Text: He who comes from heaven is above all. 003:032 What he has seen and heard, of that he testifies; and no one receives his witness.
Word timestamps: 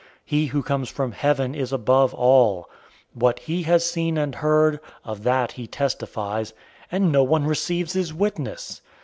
He 0.25 0.47
who 0.47 0.63
comes 0.63 0.89
from 0.89 1.11
heaven 1.11 1.53
is 1.53 1.71
above 1.71 2.11
all. 2.15 2.67
003:032 3.15 3.19
What 3.21 3.37
he 3.37 3.61
has 3.61 3.85
seen 3.87 4.17
and 4.17 4.33
heard, 4.33 4.79
of 5.05 5.21
that 5.21 5.51
he 5.51 5.67
testifies; 5.67 6.53
and 6.91 7.11
no 7.11 7.21
one 7.21 7.45
receives 7.45 7.93
his 7.93 8.11
witness. 8.11 8.81